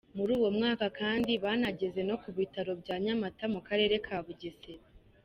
[0.17, 4.85] Muri uwo mwaka kandi banageze no ku Bitaro bya Nyamata mu Karere ka Bugesera.